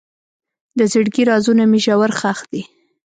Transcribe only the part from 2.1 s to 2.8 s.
ښخ دي.